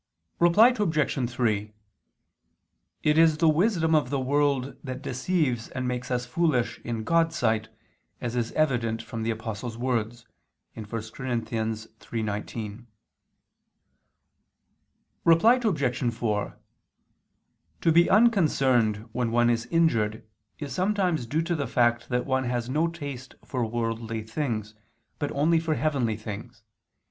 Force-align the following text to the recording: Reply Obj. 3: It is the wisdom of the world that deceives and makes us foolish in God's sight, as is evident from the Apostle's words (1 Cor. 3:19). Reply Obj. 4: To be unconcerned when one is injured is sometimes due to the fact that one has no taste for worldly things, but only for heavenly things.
Reply 0.39 0.69
Obj. 0.69 1.29
3: 1.31 1.73
It 3.03 3.17
is 3.19 3.37
the 3.37 3.47
wisdom 3.47 3.93
of 3.93 4.09
the 4.09 4.19
world 4.19 4.75
that 4.83 5.03
deceives 5.03 5.69
and 5.69 5.87
makes 5.87 6.09
us 6.09 6.25
foolish 6.25 6.79
in 6.79 7.03
God's 7.03 7.35
sight, 7.35 7.69
as 8.19 8.35
is 8.35 8.51
evident 8.53 9.03
from 9.03 9.21
the 9.21 9.29
Apostle's 9.29 9.77
words 9.77 10.25
(1 10.73 10.87
Cor. 10.87 10.97
3:19). 11.01 12.87
Reply 15.23 15.61
Obj. 15.63 16.13
4: 16.15 16.57
To 17.81 17.91
be 17.91 18.09
unconcerned 18.09 19.07
when 19.11 19.29
one 19.29 19.51
is 19.51 19.67
injured 19.67 20.25
is 20.57 20.73
sometimes 20.73 21.27
due 21.27 21.43
to 21.43 21.53
the 21.55 21.67
fact 21.67 22.09
that 22.09 22.25
one 22.25 22.45
has 22.45 22.67
no 22.71 22.87
taste 22.87 23.35
for 23.45 23.63
worldly 23.63 24.23
things, 24.23 24.73
but 25.19 25.31
only 25.33 25.59
for 25.59 25.75
heavenly 25.75 26.17
things. 26.17 26.63